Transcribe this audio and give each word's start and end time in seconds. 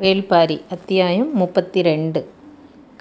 வேள்பாரி 0.00 0.60
அத்தியாயம் 0.70 1.34
முப்பத்தி 1.34 1.82
ரெண்டு 1.82 2.28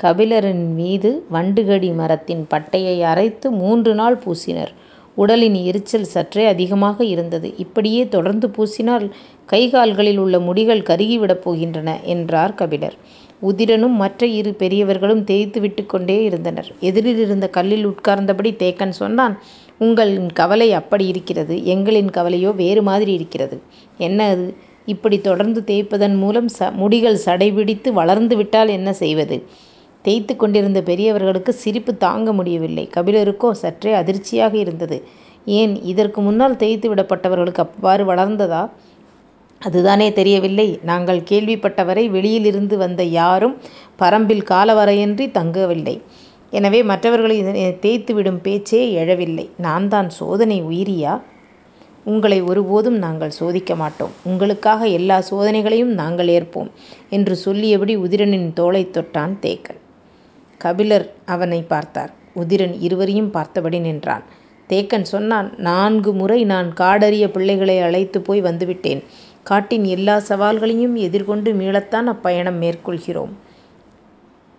கபிலரின் 0.02 0.74
மீது 0.74 1.26
வண்டுகடி 1.34 1.96
மரத்தின் 1.96 2.48
பட்டையை 2.54 3.02
அரைத்து 3.02 3.52
மூன்று 3.52 3.94
நாள் 3.96 4.22
பூசினர். 4.26 4.72
உடலின் 5.16 5.54
எரிச்சல் 5.54 6.04
சற்றே 6.04 6.46
அதிகமாக 6.46 7.06
இருந்தது. 7.06 7.58
இப்படியே 7.58 8.08
தொடர்ந்து 8.08 8.48
பூசினால் 8.48 9.10
கை 9.46 9.70
கால்களில் 9.70 10.18
உள்ள 10.18 10.40
முடிகள் 10.40 10.82
கருகிவிடப் 10.82 11.44
போகின்றன 11.46 12.02
என்றார் 12.04 12.56
கபிலர். 12.56 12.96
உதிரனும் 13.42 13.96
மற்ற 13.96 14.28
இரு 14.28 14.54
பெரியவர்களும் 14.54 15.24
தேய்த்து 15.24 15.62
விட்டுக்கொண்டே 15.62 16.24
இருந்தனர். 16.24 16.72
எதிரில் 16.80 17.18
இருந்த 17.18 17.48
கல்லில் 17.48 17.88
உட்கார்ந்தபடி 17.88 18.54
தேக்கன் 18.64 18.96
சொன்னான் 19.02 19.40
உங்களின் 19.78 20.32
கவலை 20.32 20.74
அப்படி 20.74 21.08
இருக்கிறது. 21.08 21.56
எங்களின் 21.56 22.10
கவலையோ 22.14 22.56
வேறு 22.56 22.82
மாதிரி 22.82 23.14
இருக்கிறது. 23.14 23.62
என்ன 23.98 24.28
அது? 24.28 24.56
இப்படி 24.86 25.18
தொடர்ந்து 25.20 25.60
தேய்ப்பதன் 25.68 26.16
மூலம் 26.16 26.50
ச 26.58 26.72
முடிகள் 26.82 27.24
சடைபிடித்து 27.26 27.90
வளர்ந்து 28.00 28.36
விட்டால் 28.36 28.72
என்ன 28.78 28.90
செய்வது? 28.94 29.38
தேய்த்து 30.06 30.34
கொண்டிருந்த 30.36 30.80
பெரியவர்களுக்கு 30.82 31.52
சிரிப்பு 31.64 31.92
தாங்க 31.98 32.30
முடியவில்லை. 32.34 32.86
கபிலருக்கோ 32.96 33.50
சற்றே 33.64 33.94
அதிர்ச்சியாக 33.94 34.54
இருந்தது. 34.58 34.98
ஏன் 35.60 35.74
இதற்கு 35.84 36.20
முன்னால் 36.22 36.60
தேய்த்து 36.64 36.88
விடப்பட்டவர்களுக்கு 36.94 37.64
அவ்வாறு 37.66 38.04
வளர்ந்ததா? 38.06 38.62
அதுதானே 39.62 40.08
தெரியவில்லை. 40.14 40.68
நாங்கள் 40.84 41.22
கேள்விப்பட்டவரை 41.30 42.06
வெளியிலிருந்து 42.10 42.78
வந்த 42.78 43.02
யாரும் 43.20 43.56
பரம்பில் 44.02 44.44
காலவரையின்றி 44.50 45.26
தங்கவில்லை. 45.32 45.96
எனவே 46.52 46.80
மற்றவர்களை 46.84 47.38
தேய்த்துவிடும் 47.86 48.42
பேச்சே 48.42 48.82
எழவில்லை. 49.02 49.46
நான் 49.58 49.88
தான் 49.88 50.10
சோதனை 50.20 50.58
உயிரியா? 50.64 51.14
உங்களை 52.06 52.42
ஒருபோதும் 52.42 52.98
நாங்கள் 52.98 53.30
சோதிக்க 53.30 53.76
மாட்டோம். 53.76 54.10
உங்களுக்காக 54.24 54.88
எல்லா 54.88 55.24
சோதனைகளையும் 55.32 55.94
நாங்கள் 55.94 56.28
ஏற்போம் 56.28 56.70
என்று 57.10 57.36
சொல்லியபடி 57.36 57.98
உதிரனின் 57.98 58.54
தோளைத் 58.54 58.98
தொட்டான் 58.98 59.36
தேக்கன். 59.42 59.80
கபிலர் 60.58 61.14
அவனைப் 61.26 61.70
பார்த்தார். 61.70 62.14
உதிரன் 62.36 62.78
இருவரையும் 62.80 63.32
பார்த்தபடி 63.32 63.80
நின்றான். 63.80 64.24
தேக்கன் 64.70 65.02
சொன்னான் 65.02 65.54
நான்கு 65.58 66.14
முறை 66.14 66.44
நான் 66.44 66.74
காடறிய 66.74 67.28
பிள்ளைகளை 67.28 67.80
அழைத்துப் 67.80 68.26
போய் 68.26 68.42
வந்துவிட்டேன். 68.42 69.04
காட்டின் 69.44 69.84
எல்லா 69.84 70.22
சவால்களையும் 70.30 70.94
எதிர்கொண்டு 70.94 71.54
மீளத்தான் 71.54 72.06
அப்பயணம் 72.06 72.60
மேற்கொள்கிறோம். 72.62 73.30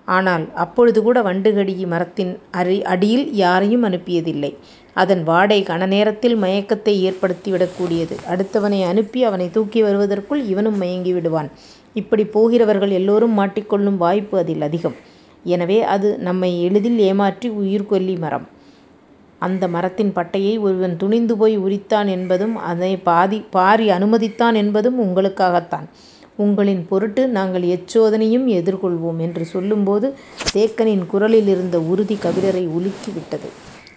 ஆனால் 0.04 0.48
அப்பொழுதுகூட 0.54 1.22
வண்டுகடி 1.22 1.86
மரத்தின் 1.86 2.38
அடியில் 2.82 3.34
யாரையும் 3.34 3.84
அனுப்பியதில்லை. 3.84 4.56
அதன் 4.96 5.22
வாடை 5.22 5.62
கணநேரத்தில் 5.62 6.36
மயக்கத்தை 6.36 6.94
ஏற்படுத்திவிடக் 7.02 7.74
கூடியது. 7.74 8.14
அடுத்தவனை 8.26 8.84
அனுப்பி 8.84 9.24
அவனைத் 9.24 9.52
தூக்கி 9.52 9.82
வருவதற்குள் 9.82 10.42
இவனும் 10.44 10.76
மயங்கி 10.76 11.12
விடுவான். 11.12 11.48
இப்படிப் 11.96 12.32
போகிறவர்கள் 12.32 12.90
எல்லோரும் 12.90 13.38
மாட்டிக்கொள்ளும் 13.38 13.96
வாய்ப்பு 13.96 14.38
அதில் 14.38 14.60
அதிகம். 14.60 14.96
எனவே 15.46 15.82
அது 15.94 16.18
நம்மை 16.18 16.62
எளிதில் 16.62 16.98
ஏமாற்றி 17.00 17.50
உயிர்கொல்லி 17.60 18.18
மரம். 18.18 18.46
அந்த 19.42 19.68
மரத்தின் 19.68 20.12
பட்டையை 20.14 20.60
ஒருவன் 20.60 20.96
துணிந்து 20.96 21.36
போய் 21.36 21.58
உரித்தான் 21.58 22.08
என்பதும் 22.08 22.56
அதைப் 22.64 23.04
பாரி 23.50 23.88
அனுமதித்தான் 23.90 24.54
என்பதும் 24.54 24.98
உங்களுக்காகத்தான். 25.00 25.86
உங்களின் 26.38 26.86
பொருட்டு 26.88 27.28
நாங்கள் 27.28 27.62
எச்சோதனையும் 27.74 28.46
எதிர்கொள்வோம் 28.52 29.18
என்று 29.18 29.44
சொல்லும்போது 29.44 30.08
தேக்கனின் 30.54 31.06
குரலிலிருந்த 31.12 31.76
உறுதி 31.84 32.18
கபிலரை 32.24 32.64
உலுக்கிவிட்டது. 32.70 33.48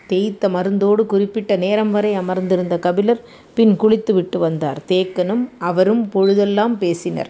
தேய்த்த 0.09 0.49
மருந்தோடு 0.49 1.05
குறிப்பிட்ட 1.05 1.55
நேரம் 1.55 1.91
வரை 1.91 2.13
அமர்ந்திருந்த 2.13 2.79
கபிலர் 2.79 3.21
பின் 3.53 3.75
குளித்துவிட்டு 3.75 4.39
வந்தார். 4.39 4.81
தேக்கனும் 4.87 5.49
அவரும் 5.59 6.09
பொழுதெல்லாம் 6.09 6.77
பேசினர். 6.77 7.29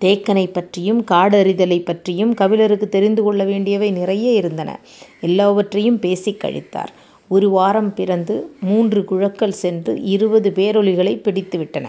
தேக்கனைப் 0.00 0.52
பற்றியும் 0.52 1.04
காடறிதலைப் 1.10 1.84
பற்றியும் 1.84 2.34
கபிலருக்குத் 2.34 2.88
தெரிந்து 2.88 3.22
கொள்ள 3.22 3.44
வேண்டியவை 3.44 3.90
நிறைய 3.90 4.32
இருந்தன. 4.32 4.80
எல்லாவற்றையும் 5.20 5.98
பேசிக் 5.98 6.44
கழித்தார். 6.44 6.92
ஒரு 7.28 7.50
வாரம் 7.50 7.94
பிறந்து 7.94 8.50
மூன்று 8.60 9.04
குழக்கள் 9.04 9.52
சென்று 9.52 10.02
இருபது 10.02 10.52
பேரொலிகளை 10.54 11.16
பிடித்துவிட்டன. 11.16 11.86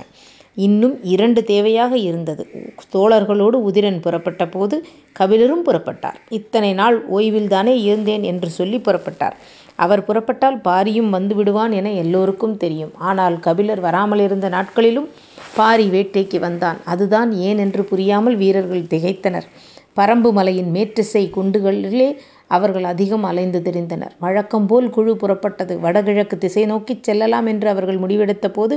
இன்னும் 0.55 1.03
இரண்டு 1.03 1.41
தேவையாக 1.41 1.93
இருந்தது. 1.93 2.47
தோழர்களோடு 2.93 3.57
உதிரன் 3.69 3.99
புறப்பட்டபோது 3.99 4.73
கபிலரும் 5.19 5.63
புறப்பட்டார். 5.65 6.15
இத்தனை 6.29 6.73
நாள் 6.73 7.05
ஓய்வில்தானே 7.09 7.81
இருந்தேன் 7.81 8.23
என்று 8.23 8.49
சொல்லிப் 8.49 8.89
புறப்பட்டார். 8.89 9.33
அவர் 9.81 10.05
புறப்பட்டால் 10.05 10.57
பாரியும் 10.67 11.13
வந்துவிடுவான் 11.13 11.71
என 11.71 11.91
எல்லோருக்கும் 12.03 12.57
தெரியும். 12.57 12.93
ஆனால் 12.99 13.39
கபிலர் 13.39 13.81
வராமலிருந்த 13.81 14.49
நாட்களிலும் 14.49 15.07
பாரி 15.55 15.87
வேட்டைக்கு 15.89 16.39
வந்தான். 16.39 16.77
அதுதான் 16.85 17.31
ஏன் 17.31 17.57
என்று 17.57 17.83
புரியாமல் 17.83 18.35
வீரர்கள் 18.35 18.89
திகைத்தனர். 18.93 19.47
பரம்பு 19.95 20.29
மலையின் 20.31 20.69
மேற்றிசை 20.75 21.23
குன்றுகளிலே 21.35 22.09
அவர்கள் 22.47 22.83
அதிகம் 22.83 23.23
அலைந்து 23.23 23.59
திரிந்தனர். 23.59 24.13
வழக்கம்போல் 24.19 24.89
குழு 24.89 25.13
புறப்பட்டது. 25.15 25.73
வடகிழக்கு 25.79 26.37
திசை 26.37 26.65
நோக்கிச் 26.65 27.03
செல்லலாம் 27.03 27.45
என்று 27.45 27.67
அவர்கள் 27.69 27.99
முடிவெடுத்த 27.99 28.47
போது 28.49 28.75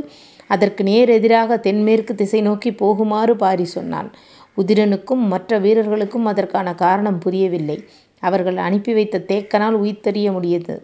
அதற்கு 0.51 0.83
நேர் 0.85 1.09
எதிராக 1.09 1.57
தென்மேற்கு 1.57 2.15
திசை 2.15 2.41
நோக்கிப் 2.41 2.79
போகுமாறு 2.83 3.35
பாரி 3.35 3.65
சொன்னான். 3.65 4.09
உதிரனுக்கும் 4.57 5.23
மற்ற 5.33 5.59
வீரர்களுக்கும் 5.59 6.25
அதற்கான 6.25 6.75
காரணம் 6.75 7.19
புரியவில்லை. 7.19 7.79
அவர்கள் 8.23 8.57
அனுப்பி 8.57 8.93
வைத்த 8.93 9.25
தேக்கனால் 9.29 9.79
உய்த்தறிய 9.79 10.29
முடிந்தது. 10.33 10.77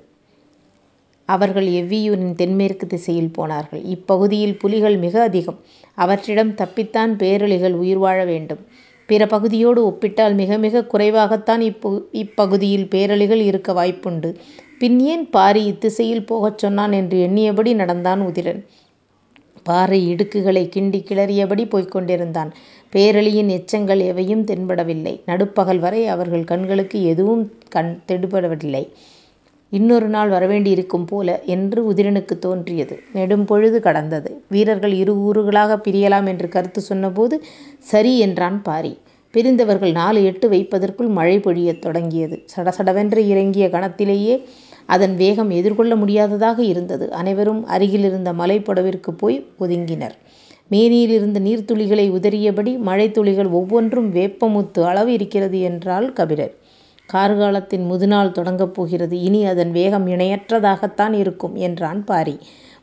அவர்கள் 1.31 1.67
எவ்வியூரின் 1.67 2.35
தென்மேற்கு 2.35 2.87
திசையில் 2.87 3.33
போனார்கள். 3.33 3.83
இப்பகுதியில் 3.83 4.59
புலிகள் 4.59 4.97
மிக 4.97 5.23
அதிகம். 5.23 5.59
அவற்றிடம் 5.99 6.55
தப்பித்தான் 6.55 7.17
பேரழிகள் 7.17 7.73
உயிர் 7.73 7.99
வாழ 7.99 8.25
வேண்டும். 8.25 8.59
பிற 9.07 9.27
பகுதியோடு 9.27 9.87
ஒப்பிட்டால் 9.87 10.35
மிக 10.35 10.59
மிகக் 10.59 10.95
குறைவாகத்தான் 10.95 11.77
இப்பகுதியில் 12.13 12.89
பேரழிகள் 12.89 13.41
இருக்க 13.41 13.73
வாய்ப்புண்டு. 13.73 14.35
பின் 14.79 15.01
ஏன் 15.01 15.31
பாரி 15.31 15.63
இத்திசையில் 15.71 16.27
போகச் 16.27 16.59
சொன்னான் 16.59 16.93
என்று 16.93 17.19
எண்ணியபடி 17.19 17.75
நடந்தான் 17.75 18.21
உதிரன். 18.21 18.65
பாறை 19.63 20.15
இடுக்குகளைக் 20.15 20.73
கிண்டிக் 20.77 21.07
கிளறியபடி 21.11 21.69
போய்க் 21.69 21.91
கொண்டிருந்தான். 21.91 22.53
எச்சங்கள் 22.93 23.99
எவையும் 23.99 24.45
தென்படவில்லை. 24.45 25.21
நடுப்பகல் 25.27 25.79
வரை 25.79 26.07
அவர்கள் 26.07 26.45
கண்களுக்கு 26.45 27.05
எதுவும் 27.05 27.53
தென்படவில்லை. 28.09 28.89
இன்னொரு 29.73 30.09
நாள் 30.09 30.31
வரவேண்டியிருக்கும் 30.31 31.07
போல 31.07 31.43
என்று 31.47 31.93
உதிரனுக்குத் 31.93 32.39
தோன்றியது. 32.39 33.01
நெடும்பொழுது 33.15 33.81
கடந்தது. 33.81 34.43
வீரர்கள் 34.49 34.93
இரு 34.93 35.15
கூறுகளாகப் 35.17 35.85
பிரியலாம் 35.85 36.27
என்று 36.27 36.49
கருத்து 36.49 36.81
சொன்னபோது 36.81 37.43
சரி 37.79 38.19
என்றான் 38.19 38.63
பாரி. 38.63 38.99
பிரிந்தவர்கள் 39.35 39.91
நாலு 39.91 40.25
எட்டு 40.25 40.49
வைப்பதற்குள் 40.49 41.09
மழை 41.09 41.39
பொழியத் 41.39 41.79
தொடங்கியது. 41.79 42.43
சடசடவென்று 42.57 43.17
இறங்கிய 43.17 43.69
கணத்திலேயே 43.69 44.35
அதன் 44.87 45.17
வேகம் 45.17 45.51
எதிர்கொள்ள 45.51 45.97
முடியாததாக 45.97 46.63
இருந்தது. 46.63 47.13
அனைவரும் 47.13 47.67
அருகிலிருந்த 47.67 48.33
மலைப்புடவிற்குப் 48.33 49.19
போய் 49.19 49.47
ஒதுங்கினர். 49.61 50.17
மேனியிலிருந்த 50.71 51.39
நீர்த்துளிகளை 51.41 52.11
உதறியபடி 52.11 52.79
மழைத்துளிகள் 52.79 53.51
ஒவ்வொன்றும் 53.51 54.15
வேப்பமுத்து 54.15 54.81
அளவு 54.83 55.13
இருக்கிறது 55.13 55.61
என்றாள் 55.61 56.13
கபிலர். 56.13 56.53
கார்காலத்தின் 57.13 57.87
முதுநாள் 57.87 58.33
தொடங்கப் 58.33 58.75
போகிறது. 58.75 59.21
இனி 59.21 59.47
அதன் 59.47 59.71
வேகம் 59.71 60.07
இணையற்றதாகத்தான் 60.07 61.13
இருக்கும் 61.13 61.55
என்றான் 61.55 62.05
பாரி. 62.05 62.39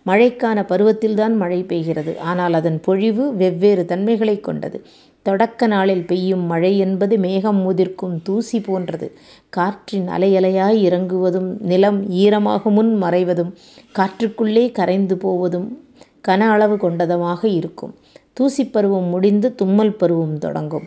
மழைக்கான 0.05 0.65
பருவத்தில்தான் 0.65 1.35
மழை 1.35 1.63
பெய்கிறது. 1.63 2.17
ஆனால் 2.17 2.53
அதன் 2.53 2.79
பொழிவு 2.79 3.35
வெவ்வேறு 3.35 3.85
தன்மைகளைக் 3.85 4.43
கொண்டது. 4.43 4.83
தொடக்க 5.21 5.67
நாளில் 5.67 6.05
பெய்யும் 6.05 6.45
மழை 6.45 6.77
என்பது 6.77 7.17
மேகம் 7.17 7.73
உதிர்க்கும் 7.73 8.21
தூசி 8.23 8.61
போன்றது. 8.61 9.17
காற்றின் 9.49 10.09
அலையலையாய் 10.09 10.83
இறங்குவதும் 10.83 11.59
நிலம் 11.59 12.11
ஈரமாகுமுன் 12.11 13.01
மறைவதும் 13.01 13.53
காற்றுக்குள்ளே 13.91 14.71
கரைந்து 14.71 15.17
போவதும் 15.17 15.83
கன 16.27 16.39
அளவு 16.39 16.75
கொண்டதுமாக 16.75 17.45
இருக்கும். 17.45 17.95
தூசி 18.33 18.65
பருவம் 18.65 19.03
முடிந்து 19.03 19.55
தும்மல் 19.55 19.95
பருவம் 19.95 20.37
தொடங்கும். 20.37 20.83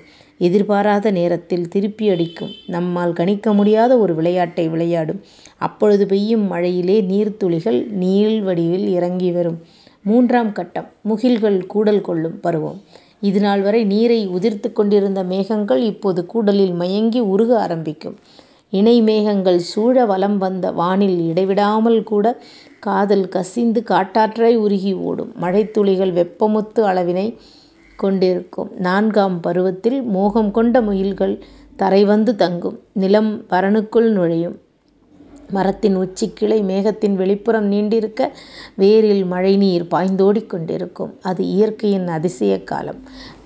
எதிர்பாராத 0.47 1.11
நேரத்தில் 1.11 1.69
திருப்பி 1.69 2.07
அடிக்கும் 2.09 2.53
நம்மால் 2.67 3.13
கணிக்க 3.13 3.53
முடியாத 3.53 3.93
ஒரு 3.99 4.15
விளையாட்டை 4.15 4.65
விளையாடும். 4.69 5.21
அப்பொழுது 5.59 6.05
பெய்யும் 6.07 6.47
மழையிலே 6.53 6.97
நீர்த்துளிகள் 7.13 7.79
நீள்வடிவில் 8.03 8.87
இறங்கி 8.89 9.31
வரும். 9.33 9.59
மூன்றாம் 10.03 10.53
கட்டம் 10.53 10.89
முகில்கள் 11.09 11.59
கூடல் 11.67 12.01
கொள்ளும் 12.01 12.41
பருவம். 12.41 12.79
இதுநாள் 13.21 13.63
வரை 13.63 13.83
நீரை 13.85 14.21
உதிர்த்துக் 14.29 14.77
கொண்டிருந்த 14.79 15.23
மேகங்கள் 15.23 15.83
இப்போது 15.83 16.21
கூடலில் 16.35 16.75
மயங்கி 16.75 17.21
உருக 17.33 17.51
ஆரம்பிக்கும். 17.61 18.17
இணை 18.73 18.97
மேகங்கள் 19.03 19.61
சூழ 19.73 20.05
வலம் 20.07 20.39
வந்த 20.39 20.67
வானில் 20.73 21.19
இடைவிடாமல் 21.31 22.01
கூட 22.03 22.27
காதல் 22.79 23.27
கசிந்து 23.29 23.81
காட்டாற்றாய் 23.91 24.57
உருகி 24.57 24.93
ஓடும். 25.09 25.33
மழைத்துளிகள் 25.41 26.13
வெப்பமுத்து 26.13 26.83
அளவினை 26.91 27.27
கொண்டிருக்கும். 28.01 28.71
நான்காம் 28.79 29.41
பருவத்தில் 29.41 30.03
மோகம் 30.03 30.51
கொண்ட 30.51 30.81
முயல்கள் 30.81 31.39
தரை 31.77 32.05
வந்து 32.05 32.37
தங்கும். 32.37 32.79
நிலம் 32.93 33.45
வரனுக்குள் 33.51 34.11
நுழையும். 34.11 34.59
மரத்தின் 35.51 35.97
உச்சிக் 35.97 36.37
கிளை 36.37 36.63
மேகத்தின் 36.63 37.17
வெளிப்புறம் 37.17 37.67
நீண்டிருக்க 37.67 38.29
வேரில் 38.79 39.27
மழைநீர் 39.27 39.87
பாய்ந்தோடிக் 39.91 40.47
கொண்டிருக்கும். 40.47 41.15
அது 41.23 41.45
இயற்கையின் 41.45 42.09
அதிசயக் 42.09 42.67
காலம். 42.67 43.01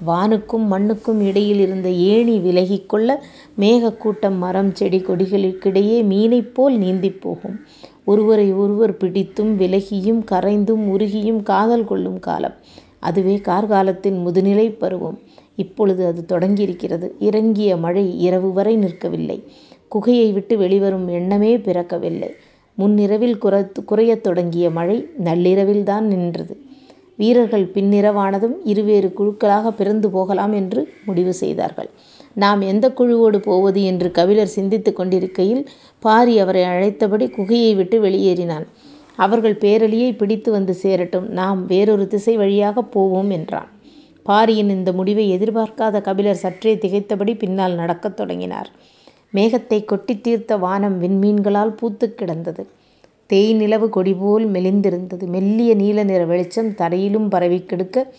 வானுக்கும் 0.07 0.67
மண்ணுக்கும் 0.67 1.21
இடையில் 1.21 1.59
இருந்த 1.59 1.89
ஏணி 1.89 2.39
விலகிக் 2.39 2.89
கொள்ள 2.89 3.25
மேகக் 3.55 4.01
கூட்டம் 4.01 4.35
மரம் 4.35 4.75
செடி 4.75 4.99
கொடிகளுக்கிடையே 4.99 6.03
மீனைப் 6.03 6.55
போல் 6.55 6.79
நீந்திப் 6.79 7.21
போகும். 7.21 7.61
ஒருவரை 8.05 8.53
ஒருவர் 8.53 8.97
பிடித்தும் 8.97 9.57
விலகியும் 9.57 10.25
கரைந்தும் 10.25 10.89
உருகியும் 10.91 11.43
காதல் 11.43 11.85
கொள்ளும் 11.85 12.21
காலம். 12.21 12.55
அதுவே 13.09 13.37
கார்காலத்தின் 13.45 14.19
முதுநிலை 14.25 14.67
பருவம். 14.79 15.19
இப்பொழுது 15.57 16.03
அது 16.07 16.23
தொடங்கியிருக்கிறது. 16.29 17.07
இறங்கிய 17.21 17.71
மழை 17.77 18.05
இரவு 18.21 18.51
வரை 18.53 18.75
நிற்கவில்லை. 18.77 19.39
குகையை 19.95 20.29
விட்டு 20.33 20.55
வெளிவரும் 20.57 21.09
எண்ணமே 21.09 21.53
பிறக்கவில்லை. 21.67 22.31
முன்னிரவில் 22.79 23.39
குறையத் 23.87 24.25
தொடங்கிய 24.27 24.67
மழை 24.71 24.99
நள்ளிரவில்தான் 25.25 26.07
நின்றது. 26.13 26.55
வீரர்கள் 27.19 27.67
பின்னிரவானதும் 27.75 28.57
இருவேறு 28.65 29.09
குழுக்களாக 29.19 29.71
பிரிந்து 29.71 30.09
போகலாம் 30.11 30.55
என்று 30.61 30.81
முடிவு 31.07 31.33
செய்தார்கள். 31.43 31.91
நாம் 32.35 32.61
எந்த 32.73 32.87
குழுவோடு 32.99 33.39
போவது 33.43 33.81
என்று 33.85 34.09
கபிலர் 34.11 34.55
சிந்தித்துக் 34.57 34.97
கொண்டிருக்கையில் 34.97 35.63
பாரி 36.05 36.35
அவரை 36.39 36.65
அழைத்தபடி 36.73 37.27
குகையை 37.27 37.73
விட்டு 37.77 37.97
வெளியேறினான். 38.03 38.67
அவர்கள் 39.17 39.59
பேரழியை 39.59 40.17
பிடித்து 40.17 40.53
வந்து 40.53 40.75
சேரட்டும். 40.75 41.29
நாம் 41.29 41.67
வேறொரு 41.67 42.07
திசை 42.07 42.37
வழியாகப் 42.37 42.93
போவோம் 42.93 43.31
என்றான். 43.31 43.69
பாரியின் 44.23 44.69
இந்த 44.69 44.93
முடிவை 44.93 45.39
எதிர்பார்க்காத 45.39 46.01
கபிலர் 46.01 46.35
சற்றே 46.35 46.75
திகைத்தபடி 46.75 47.39
பின்னால் 47.39 47.75
நடக்கத் 47.75 48.17
தொடங்கினார். 48.17 48.71
மேகத்தைக் 49.35 49.89
கொட்டித் 49.89 50.23
தீர்த்த 50.23 50.57
வானம் 50.57 51.03
விண்மீன்களால் 51.03 51.77
பூத்துக் 51.77 52.19
கிடந்தது. 52.19 52.67
தேய் 53.27 53.53
நிலவு 53.53 53.89
கொடிபோல் 53.89 54.51
மெலிந்திருந்தது. 54.51 55.27
மெல்லிய 55.27 55.75
நீல 55.75 56.05
நிற 56.05 56.25
வெளிச்சம் 56.25 56.75
தரையிலும் 56.75 57.29
பரவிக் 57.29 57.69
கெடுக்க 57.69 58.15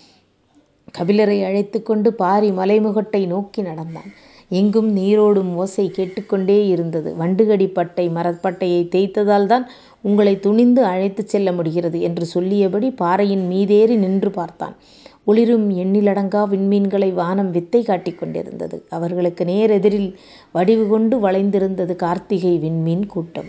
கபிலரை 0.97 1.45
அழைத்துக் 1.45 1.85
கொண்டு 1.85 2.13
பாரி 2.13 2.51
மலைமுகட்டை 2.51 3.27
நோக்கி 3.27 3.61
நடந்தான். 3.61 4.11
எங்கும் 4.49 4.97
நீரோடும் 4.97 5.55
ஓசை 5.55 5.89
கேட்டுக் 5.89 6.33
கொண்டேயிருந்தது. 6.33 7.13
வண்டுகடி 7.19 7.67
பட்டை 7.67 8.09
மரப்பட்டையைத் 8.09 8.95
தேய்த்ததால்தான் 8.95 9.65
உங்களை 10.05 10.39
துணிந்து 10.39 10.83
அழைத்துச் 10.83 11.27
செல்ல 11.27 11.51
முடிகிறது 11.51 12.01
என்று 12.01 12.25
சொல்லியபடி 12.25 12.91
பாறையின் 12.91 13.47
மீதேறி 13.51 13.95
நின்று 13.95 14.31
பார்த்தான். 14.31 14.75
ஒளிரும் 15.23 15.71
எண்ணிலடங்கா 15.71 16.47
விண்மீன்களை 16.49 17.13
வானம் 17.13 17.51
வித்தை 17.51 17.83
காட்டிக் 17.83 18.19
கொண்டிருந்தது. 18.19 18.85
அவர்களுக்கு 18.89 19.43
நேரெதிரில் 19.43 20.13
வடிவு 20.51 20.87
கொண்டு 20.87 21.19
வளைந்திருந்தது 21.19 21.95
கார்த்திகை 21.95 22.57
விண்மீன் 22.57 23.05
கூட்டம். 23.05 23.45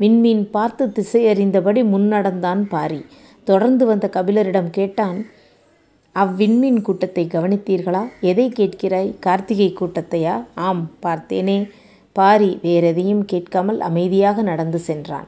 விண்மீன் 0.00 0.50
பார்த்துத் 0.50 0.98
திசையறிந்தபடி 0.98 1.84
முன்னடந்தான் 1.84 2.62
பாரி. 2.62 3.04
தொடர்ந்து 3.44 3.86
வந்த 3.86 4.10
கபிலரிடம் 4.12 4.70
கேட்டான் 4.70 5.26
அவ்விண்மீன் 6.14 6.82
கூட்டத்தைக் 6.82 7.34
கவனித்தீர்களா? 7.34 8.02
எதைக் 8.20 8.52
கேட்கிறாய்? 8.56 9.18
கார்த்திகை 9.18 9.76
கூட்டத்தையா? 9.80 10.44
ஆம், 10.54 10.90
பார்த்தேனே. 11.02 11.68
பாரி 12.12 12.58
வேறெதையும் 12.62 13.24
கேட்காமல் 13.24 13.80
அமைதியாக 13.80 14.42
நடந்து 14.42 14.78
சென்றான். 14.78 15.26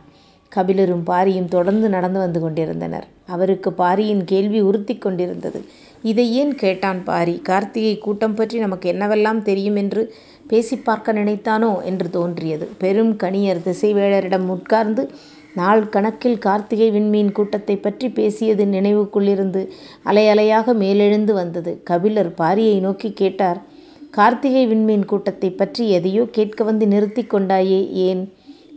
கபிலரும் 0.56 1.04
பாரியும் 1.06 1.48
தொடர்ந்து 1.48 1.88
நடந்து 1.88 2.18
வந்து 2.18 2.40
கொண்டிருந்தனர். 2.40 3.06
அவருக்கு 3.26 3.72
பாரியின் 3.72 4.24
கேள்வி 4.24 4.60
உறுத்தி 4.60 4.98
கொண்டிருந்தது. 4.98 5.64
இதை 6.02 6.32
ஏன் 6.32 6.54
கேட்டான் 6.54 7.04
பாரி? 7.04 7.40
கார்த்திகை 7.42 7.98
கூட்டம் 7.98 8.34
பற்றி 8.34 8.58
நமக்கு 8.58 8.92
என்னவெல்லாம் 8.92 9.42
தெரியும் 9.42 9.76
என்று 9.76 10.14
பேசி 10.46 10.76
பார்க்க 10.76 11.12
நினைத்தானோ 11.12 11.84
என்று 11.84 12.10
தோன்றியது. 12.10 12.68
பெரும் 12.78 13.16
கணியர் 13.16 13.60
திசைவேளரிடம் 13.64 14.46
உட்கார்ந்து 14.46 15.10
நாள் 15.54 15.88
கணக்கில் 15.88 16.38
கார்த்திகை 16.38 16.90
விண்மீன் 16.90 17.32
கூட்டத்தைப் 17.32 17.82
பற்றி 17.82 18.08
பேசியது 18.10 18.64
நினைவுக்குள்ளிருந்து 18.64 19.68
அலை 20.02 20.24
அலையாக 20.26 20.74
மேலெழுந்து 20.74 21.34
வந்தது. 21.34 21.80
கபிலர் 21.84 22.30
பாரியை 22.38 22.80
நோக்கி 22.80 23.12
கேட்டார் 23.12 23.62
கார்த்திகை 24.10 24.66
விண்மீன் 24.66 25.04
கூட்டத்தைப் 25.04 25.58
பற்றி 25.58 25.90
எதையோ 25.90 26.26
கேட்க 26.30 26.64
வந்து 26.64 26.86
நிறுத்தி 26.86 27.22
கொண்டாயே, 27.22 27.90
ஏன்? 27.90 28.32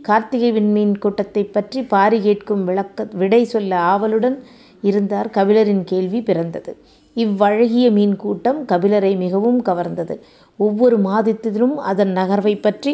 கார்த்திகை 0.06 0.50
விண்மீன் 0.52 0.98
கூட்டத்தைப் 0.98 1.52
பற்றி 1.52 1.82
பாரி 1.84 2.20
கேட்கும் 2.20 2.64
விளக்க 2.64 3.06
விடை 3.12 3.44
சொல்ல 3.44 3.78
ஆவலுடன் 3.92 4.36
இருந்தார். 4.82 5.30
கபிலரின் 5.34 5.82
கேள்வி 5.84 6.20
பிறந்தது. 6.22 6.72
இவ்வழகிய 7.16 7.90
மீன் 7.90 8.16
கூட்டம் 8.16 8.60
கபிலரை 8.66 9.16
மிகவும் 9.16 9.62
கவர்ந்தது. 9.62 10.14
ஒவ்வொரு 10.58 10.98
மாதத்திலும் 11.00 11.74
அதன் 11.90 12.12
நகர்வைப் 12.12 12.62
பற்றி 12.62 12.92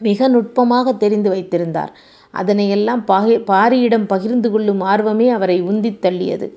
மிக 0.00 0.28
நுட்பமாகத் 0.28 0.96
தெரிந்து 0.96 1.30
வைத்திருந்தார். 1.30 1.92
அதனையெல்லாம் 2.34 3.02
பாரியிடம் 3.46 4.06
பகிர்ந்து 4.06 4.50
கொள்ளும் 4.50 4.80
ஆர்வமே 4.82 5.28
அவரை 5.28 5.62
உந்தித் 5.62 6.00
தள்ளியது. 6.02 6.48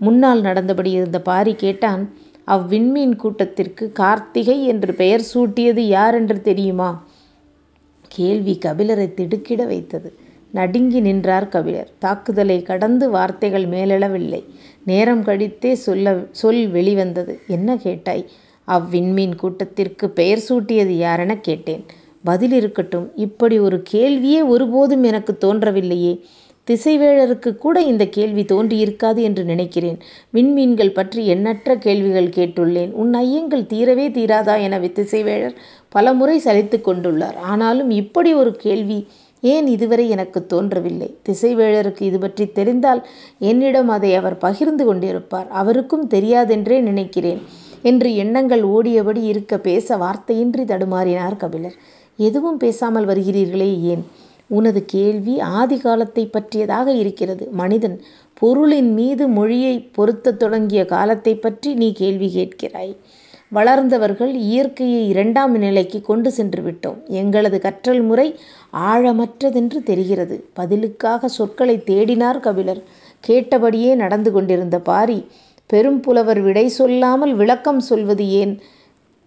முன்னால் 0.00 0.40
நடந்தபடி 0.40 0.90
இருந்த 0.90 1.20
பாரி 1.20 1.54
கேட்டான் 1.54 2.02
அவ்விண்மீன் 2.46 3.16
கூட்டத்திற்குக் 3.16 3.94
கார்த்திகை 3.94 4.58
என்று 4.64 4.94
பெயர் 4.94 5.24
சூட்டியது 5.34 5.80
யாரென்று 5.88 6.40
தெரியுமா? 6.42 6.90
கேள்வி 8.12 8.58
கபிலரை 8.64 9.14
திடுக்கிட 9.14 9.64
வைத்தது. 9.64 10.14
நடுங்கி 10.50 11.00
நின்றார் 11.00 11.48
கபிலர். 11.48 11.90
தாக்குதலைக் 11.98 12.66
கடந்து 12.66 13.10
வார்த்தைகள் 13.10 13.66
மேலெழவில்லை. 13.68 14.44
நேரம் 14.86 15.24
கழித்தே 15.24 15.72
சொல் 16.30 16.68
வெளிவந்தது. 16.68 17.40
என்ன 17.48 17.76
கேட்டாய்? 17.76 18.26
அவ்விண்மீன் 18.68 19.36
கூட்டத்திற்குப் 19.36 20.14
பெயர் 20.14 20.42
சூட்டியது 20.48 20.98
யாரெனக் 20.98 21.40
கேட்டேன். 21.40 21.84
பதில் 22.24 22.52
இருக்கட்டும். 22.52 23.12
இப்படி 23.16 23.58
ஒரு 23.58 23.82
கேள்வியே 23.92 24.46
ஒருபோதும் 24.46 25.02
எனக்குத் 25.02 25.44
தோன்றவில்லையே. 25.44 26.20
திசைவேழருக்கு 26.70 27.54
கூட 27.54 27.80
இந்தக் 27.80 28.12
கேள்வி 28.12 28.42
தோன்றியிருக்காது 28.42 29.16
என்று 29.16 29.44
நினைக்கிறேன். 29.44 29.98
விண்மீன்கள் 30.34 30.92
பற்றி 30.92 31.26
எண்ணற்ற 31.26 31.76
கேள்விகள் 31.76 32.28
கேட்டுள்ளேன். 32.28 32.90
உன் 32.90 33.14
ஐயங்கள் 33.14 33.66
தீரவே 33.66 34.10
தீராதா 34.10 34.62
என 34.62 34.78
திசைவேழர் 34.78 35.54
பலமுறை 35.92 36.40
சலித்துக் 36.44 36.88
கொண்டுள்ளார். 36.88 37.36
ஆனாலும் 37.36 37.90
இப்படி 37.90 38.34
ஒரு 38.34 38.52
கேள்வி 38.56 39.06
ஏன் 39.40 39.66
இதுவரை 39.66 40.08
எனக்குத் 40.08 40.48
தோன்றவில்லை? 40.48 41.14
திசைவேழருக்கு 41.28 42.02
இதுபற்றித் 42.02 42.54
தெரிந்தால் 42.54 43.06
என்னிடம் 43.38 43.88
அதை 43.88 44.14
அவர் 44.14 44.38
பகிர்ந்து 44.38 44.94
கொண்டிருப்பார். 44.94 45.48
அவருக்கும் 45.48 46.08
தெரியாதென்றே 46.08 46.80
நினைக்கிறேன் 46.80 47.40
என்று 47.82 48.14
எண்ணங்கள் 48.14 48.62
ஓடியபடி 48.62 49.22
இருக்க 49.24 49.58
பேச 49.58 49.96
வார்த்தையின்றி 49.96 50.64
தடுமாறினார் 50.64 51.36
கபிலர். 51.36 51.74
எதுவும் 52.16 52.56
பேசாமல் 52.56 53.06
வருகிறீர்களே 53.06 53.80
ஏன்? 53.82 54.04
உனது 54.48 54.84
கேள்வி 54.84 55.36
ஆதிகாலத்தைப் 55.36 56.32
பற்றியதாக 56.32 56.92
இருக்கிறது. 56.92 57.48
மனிதன் 57.52 58.00
பொருளின் 58.34 58.92
மீது 58.92 59.28
மொழியைப் 59.28 59.90
பொருத்தத் 59.92 60.38
தொடங்கிய 60.38 60.84
காலத்தைப் 60.84 61.42
பற்றி 61.42 61.74
நீ 61.74 61.92
கேள்வி 61.92 62.30
கேட்கிறாய். 62.34 62.96
வளர்ந்தவர்கள் 63.54 64.32
இயற்கையை 64.48 65.08
இரண்டாம் 65.08 65.54
நிலைக்கு 65.58 66.00
கொண்டு 66.00 66.32
சென்றுவிட்டோம். 66.36 66.98
எங்களது 67.20 67.58
கற்றல் 67.60 68.02
முறை 68.02 68.28
ஆழமற்றதென்று 68.90 69.78
தெரிகிறது. 69.82 70.36
பதிலுக்காக 70.52 71.28
சொற்களை 71.28 71.76
தேடினார் 71.86 72.40
கபிலர். 72.40 72.82
கேட்டபடியே 73.24 73.94
நடந்து 73.94 74.32
கொண்டிருந்த 74.32 74.78
பாரி 74.80 75.18
பெரும்புலவர் 75.70 76.40
விடை 76.42 76.68
சொல்லாமல் 76.68 77.34
விளக்கம் 77.34 77.80
சொல்வது 77.80 78.24
ஏன்? 78.30 78.54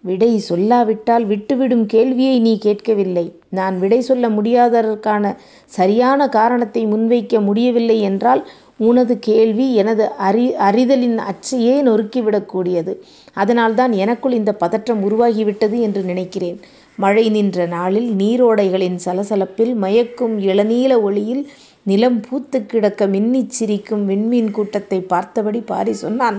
விடை 0.04 0.32
சொல்லாவிட்டால் 0.48 1.24
விட்டுவிடும் 1.26 1.86
கேள்வியை 1.86 2.36
நீ 2.40 2.52
கேட்கவில்லை. 2.58 3.24
நான் 3.50 3.76
விடை 3.78 4.00
சொல்ல 4.00 4.28
முடியாததற்கான 4.28 5.24
சரியான 5.64 6.28
காரணத்தை 6.28 6.82
முன்வைக்க 6.86 7.40
முடியவில்லை 7.40 8.00
என்றால் 8.00 8.42
உனது 8.80 9.18
கேள்வி 9.18 9.74
எனது 9.74 10.10
அறி 10.20 10.54
அறிதலின் 10.60 11.18
அச்சையே 11.22 11.76
நொறுக்கிவிடக் 11.82 12.46
கூடியது. 12.46 12.92
அதனால்தான் 13.34 13.92
எனக்குள் 13.96 14.32
இந்தப் 14.32 14.58
பதற்றம் 14.58 15.02
உருவாகிவிட்டது 15.02 15.80
என்று 15.80 16.02
நினைக்கிறேன். 16.02 16.58
மழை 16.98 17.28
நின்ற 17.28 17.66
நாளில் 17.66 18.10
நீரோடைகளின் 18.14 18.98
சலசலப்பில் 19.04 19.74
மயக்கும் 19.76 20.38
இளநீல 20.42 21.02
ஒளியில் 21.02 21.42
நிலம் 21.86 22.20
பூத்துக் 22.20 22.68
கிடக்க 22.68 23.06
மின்னிச் 23.06 23.54
சிரிக்கும் 23.58 24.08
விண்மீன் 24.08 24.50
கூட்டத்தைப் 24.50 25.08
பார்த்தபடி 25.08 25.60
பாரி 25.62 25.92
சொன்னான் 25.94 26.38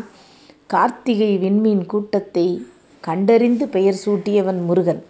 கார்த்திகை 0.68 1.38
விண்மீன் 1.38 1.86
கூட்டத்தைக் 1.86 2.58
கண்டறிந்து 3.04 3.68
பெயர் 3.68 4.00
சூட்டியவன் 4.06 4.66
முருகன். 4.66 5.02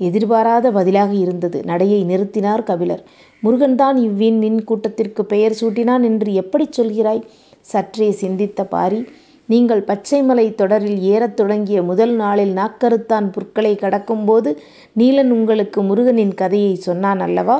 எதிர்பாராத 0.00 0.70
பதிலாக 0.70 1.12
இருந்தது. 1.14 1.64
நடையை 1.64 2.04
நிறுத்தினார் 2.04 2.62
கபிலர். 2.62 3.02
முருகன்தான் 3.42 3.98
இவ்விண்மீன் 3.98 4.64
கூட்டத்திற்குப் 4.64 5.28
பெயர் 5.28 5.56
சூட்டினான் 5.60 6.02
என்று 6.02 6.34
எப்படிச் 6.34 6.80
சொல்கிறாய்? 6.80 7.22
சற்றே 7.60 8.10
சிந்தித்த 8.14 8.64
பாரி 8.64 9.00
நீங்கள் 9.48 9.82
பச்சைமலைத் 9.82 10.54
தொடரில் 10.54 11.00
ஏறத் 11.04 11.36
தொடங்கிய 11.36 11.82
முதல் 11.82 12.14
நாளில் 12.14 12.54
நாக்கருத்தான் 12.54 13.32
புற்களைக் 13.32 13.82
கடக்கும்போது 13.82 14.50
நீலன் 14.96 15.30
உங்களுக்கு 15.30 15.82
முருகனின் 15.82 16.34
கதையைச் 16.34 16.80
சொன்னான் 16.80 17.20
அல்லவா? 17.20 17.56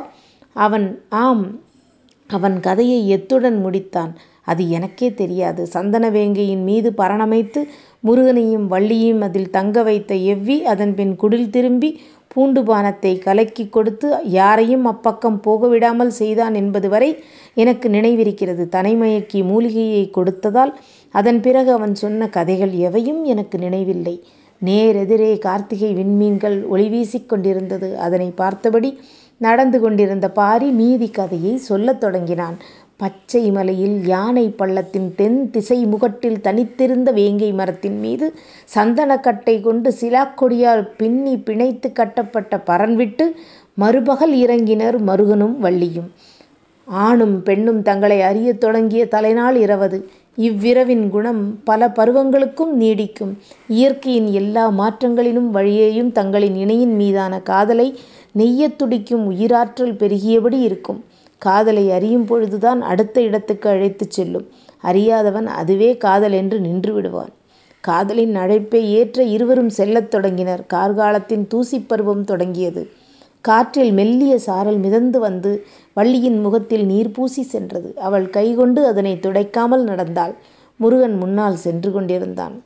அவன் 0.55 0.87
ஆம் 1.19 1.45
அவன் 2.29 2.59
கதையை 2.59 3.09
எத்துடன் 3.09 3.65
முடித்தான்? 3.65 4.11
அது 4.43 4.69
எனக்கே 4.69 5.13
தெரியாது. 5.13 5.67
சந்தன 5.67 6.09
வேங்கையின் 6.09 6.63
மீது 6.63 6.93
பரணமைத்து 6.97 7.61
முருகனையும் 8.03 8.67
வள்ளியையும் 8.67 9.21
அதில் 9.21 9.49
தங்க 9.49 9.83
வைத்த 9.83 10.15
எவ்வி 10.31 10.61
அதன்பின் 10.63 11.15
குடில் 11.15 11.49
திரும்பி 11.49 11.89
பூண்டு 12.33 12.61
பானத்தை 12.61 13.19
கலக்கிக் 13.19 13.71
கொடுத்து 13.71 14.07
யாரையும் 14.23 14.87
அப்பக்கம் 14.87 15.39
போகவிடாமல் 15.45 16.11
செய்தான் 16.21 16.55
என்பது 16.55 16.89
வரை 16.89 17.23
எனக்கு 17.53 17.89
நினைவிருக்கிறது. 17.89 18.63
தனைமயக்கி 18.75 19.39
மூலிகையை 19.43 20.11
கொடுத்ததால் 20.17 20.73
அதன் 21.11 21.39
பிறகு 21.41 21.71
அவன் 21.71 21.95
சொன்ன 21.95 22.29
கதைகள் 22.29 22.71
எவையும் 22.71 23.23
எனக்கு 23.23 23.57
நினைவில்லை. 23.57 24.15
நேரெதிரே 24.65 25.31
கார்த்திகை 25.39 25.95
விண்மீன்கள் 25.95 26.67
ஒளி 26.67 26.87
வீசிக் 26.89 27.29
கொண்டிருந்தது. 27.29 27.89
அதனை 27.97 28.29
பார்த்தபடி 28.29 28.99
நடந்து 29.37 29.79
கொண்டிருந்த 29.79 30.29
பாரி 30.29 30.69
மீதி 30.69 31.09
கதையை 31.09 31.57
சொல்லத் 31.57 31.99
தொடங்கினான். 31.99 32.57
பச்சை 33.01 33.51
மலையில் 33.51 34.07
யானை 34.07 34.55
பள்ளத்தின் 34.57 35.15
தென் 35.15 35.49
திசை 35.51 35.85
முகட்டில் 35.85 36.41
தனித்திருந்த 36.41 37.11
வேங்கை 37.11 37.53
மரத்தின் 37.53 37.99
மீது 37.99 38.33
சந்தனக்கட்டை 38.75 39.61
கொண்டு 39.61 39.93
சிலாக் 40.01 40.35
கொடியால் 40.41 40.83
பிணைத்து 41.45 41.91
கட்டப்பட்ட 41.91 42.63
பரன் 42.65 42.93
விட்டு 42.93 43.35
மறுபகல் 43.73 44.35
இறங்கினர் 44.35 44.97
மருகனும் 45.07 45.55
வள்ளியும். 45.61 46.09
ஆணும் 46.87 47.43
பெண்ணும் 47.43 47.81
தங்களை 47.81 48.21
அறியத் 48.21 48.59
தொடங்கிய 48.59 49.07
தலைநாள் 49.07 49.55
இரவது. 49.55 50.09
இவ்விரவின் 50.35 51.09
குணம் 51.09 51.59
பல 51.63 51.87
பருவங்களுக்கும் 51.87 52.73
நீடிக்கும். 52.79 53.33
இயற்கையின் 53.67 54.29
எல்லா 54.31 54.65
மாற்றங்களிலும் 54.71 55.49
வழியேயும் 55.53 56.11
தங்களின் 56.11 56.55
இணையின் 56.55 56.95
மீதான 56.95 57.39
காதலை 57.39 57.87
நெய்யத் 58.37 58.75
துடிக்கும் 58.75 59.31
உயிராற்றல் 59.31 59.95
பெருகியபடி 60.01 60.59
இருக்கும். 60.61 60.99
காதலை 61.39 61.91
அறியும் 61.91 62.25
பொழுதுதான் 62.25 62.81
அடுத்த 62.81 63.21
இடத்துக்கு 63.21 63.69
அழைத்துச் 63.69 64.11
செல்லும். 64.11 64.47
அறியாதவன் 64.83 65.45
அதுவே 65.45 65.97
காதல் 65.97 66.31
என்று 66.31 66.59
நின்று 66.59 66.93
விடுவான். 66.93 67.29
காதலின் 67.83 68.35
அழைப்பை 68.35 68.81
ஏற்ற 68.91 69.23
இருவரும் 69.23 69.69
செல்லத் 69.69 70.11
தொடங்கினர். 70.11 70.63
கார்காலத்தின் 70.73 71.47
தூசி 71.47 71.79
பருவம் 71.79 72.23
தொடங்கியது. 72.23 72.89
காற்றில் 73.41 73.91
மெல்லிய 73.91 74.39
சாரல் 74.39 74.77
மிதந்து 74.77 75.19
வந்து 75.19 75.65
வள்ளியின் 75.93 76.39
முகத்தில் 76.39 76.85
நீர் 76.85 77.11
பூசி 77.11 77.41
சென்றது. 77.41 77.95
அவள் 77.95 78.29
கைகொண்டு 78.29 78.85
அதனை 78.85 79.19
துடைக்காமல் 79.21 79.83
நடந்தாள். 79.83 80.33
முருகன் 80.75 81.17
முன்னால் 81.17 81.55
சென்று 81.55 81.91
கொண்டிருந்தான். 81.91 82.63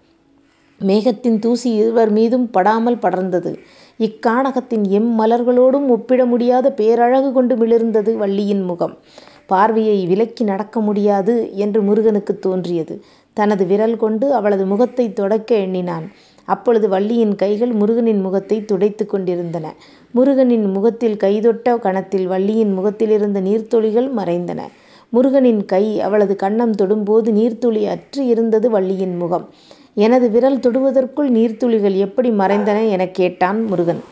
மேகத்தின் 0.81 1.39
தூசி 1.39 1.71
இருவர் 1.71 2.11
மீதும் 2.11 2.49
படாமல் 2.49 2.97
படர்ந்தது. 2.97 3.51
இக்கானகத்தின் 3.99 4.87
எம் 4.87 5.19
மலர்களோடும் 5.19 5.87
ஒப்பிட 5.87 6.25
முடியாத 6.25 6.71
பேரழகு 6.71 7.31
கொண்டு 7.31 7.55
மிளிர்ந்தது 7.55 8.15
வள்ளியின் 8.15 8.61
முகம். 8.61 8.97
பார்வையை 9.45 10.05
விலக்கி 10.05 10.43
நடக்க 10.43 10.79
முடியாது 10.79 11.55
என்று 11.55 11.81
முருகனுக்குத் 11.81 12.41
தோன்றியது. 12.41 13.01
தனது 13.33 13.65
விரல் 13.65 13.97
கொண்டு 13.97 14.33
அவளது 14.33 14.65
முகத்தைத் 14.65 15.15
துடைக்க 15.15 15.55
எண்ணினான். 15.55 16.11
அப்பொழுது 16.45 16.89
வள்ளியின் 16.89 17.35
கைகள் 17.35 17.71
முருகனின் 17.71 18.21
முகத்தைத் 18.21 18.67
துடைத்துக் 18.67 19.09
கொண்டிருந்தன. 19.09 19.73
முருகனின் 20.11 20.71
முகத்தில் 20.71 21.17
கைதொட்ட 21.17 21.79
கணத்தில் 21.79 22.27
வள்ளியின் 22.27 22.73
முகத்திலிருந்த 22.73 23.41
நீர்த்துளிகள் 23.41 24.11
மறைந்தன. 24.17 24.61
முருகனின் 25.09 25.65
கை 25.65 26.01
அவளது 26.01 26.35
கன்னம் 26.43 26.71
தொடும்போது 26.71 27.31
நீர்த்துளி 27.31 27.85
அற்று 27.85 28.25
இருந்தது 28.25 28.69
வள்ளியின் 28.69 29.15
முகம். 29.17 29.49
எனது 29.95 30.29
விரல் 30.29 30.59
தொடுவதற்குள் 30.59 31.29
நீர்த்துளிகள் 31.29 31.95
எப்படி 31.95 32.29
மறைந்தன? 32.29 32.89
எனக் 32.89 33.13
கேட்டான் 33.13 33.63
முருகன். 33.63 34.03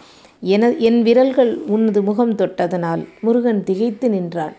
என 0.41 0.71
என் 0.71 1.03
விரல்கள் 1.03 1.57
உனது 1.67 2.03
முகம் 2.03 2.35
தொட்டதனால். 2.35 3.05
முருகன் 3.21 3.63
திகைத்து 3.63 4.09
நின்றான். 4.09 4.53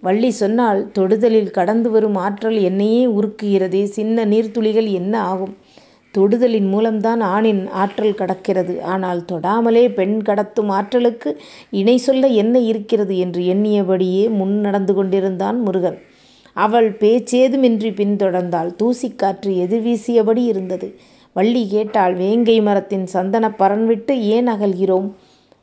வள்ளி 0.00 0.30
சொன்னாள் 0.30 0.90
தொடுதலில் 0.98 1.50
கடந்து 1.50 1.90
வரும் 1.90 2.14
ஆற்றல் 2.14 2.58
என்னையே 2.58 3.06
உருக்குகிறதே 3.06 3.84
சின்ன 3.84 4.24
நீர்த்துளிகள் 4.26 4.90
என்ன 4.90 5.20
ஆகும்? 5.20 5.56
தொடுதலின் 6.18 6.68
மூலம்தான் 6.68 7.20
ஆணின் 7.20 7.68
ஆற்றல் 7.68 8.14
கடக்கிறது. 8.14 8.80
ஆனால் 8.80 9.24
தொடாமலே 9.32 9.94
பெண் 9.94 10.22
கடத்தும் 10.26 10.68
ஆற்றலுக்கு 10.68 11.40
இணை 11.70 11.96
சொல்ல 11.96 12.26
என்ன 12.26 12.58
இருக்கிறது? 12.58 13.18
என்று 13.18 13.42
எண்ணியபடியே 13.42 14.30
முன் 14.30 14.60
நடந்து 14.60 14.94
கொண்டிருந்தான் 14.94 15.60
முருகன். 15.60 15.98
அவள் 16.56 16.88
பேச்சேதுமின்றிப் 17.00 17.98
பின்தொடர்ந்தாள். 18.00 18.70
தூசிக்காற்று 18.80 19.50
எதிர்வீசியபடி 19.56 19.84
வீசியபடி 19.86 20.44
இருந்தது. 20.44 20.88
வள்ளி 21.36 21.68
கேட்டாள் 21.68 22.14
வேங்கை 22.14 22.60
மரத்தின் 22.60 23.06
சந்தனப் 23.06 23.58
பரண் 23.58 23.84
விட்டு 23.84 24.24
ஏன் 24.26 24.48
அகல்கிறோம்? 24.48 25.08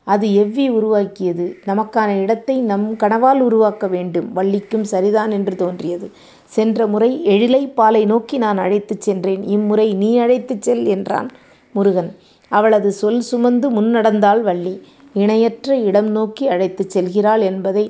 அது 0.07 0.27
எவ்வி 0.41 0.69
உருவாக்கியது. 0.69 1.45
நமக்கான 1.65 2.21
இடத்தை 2.21 2.59
நம் 2.61 2.95
கனவால் 2.97 3.39
உருவாக்க 3.39 3.87
வேண்டும். 3.87 4.33
வள்ளிக்கும் 4.33 4.83
சரிதான் 4.83 5.31
என்று 5.31 5.55
தோன்றியது. 5.55 6.07
சென்ற 6.51 6.87
முறை 6.87 7.21
எழிலை 7.25 7.73
பாலை 7.73 8.05
நோக்கி 8.05 8.37
நான் 8.37 8.57
அழைத்துச் 8.57 9.01
சென்றேன். 9.01 9.43
இம்முறை 9.47 9.93
நீ 9.93 10.17
அழைத்துச் 10.17 10.61
செல் 10.61 10.85
என்றான் 10.87 11.29
முருகன். 11.75 12.11
அவளது 12.51 12.91
சொல் 12.91 13.21
சுமந்து 13.21 13.69
முன் 13.69 13.89
நடந்தாள் 13.89 14.41
வள்ளி. 14.41 14.75
இணையற்ற 15.15 15.77
இடம் 15.79 16.09
நோக்கி 16.09 16.47
அழைத்துச் 16.47 16.89
செல்கிறாள் 16.89 17.41
என்பதை 17.41 17.85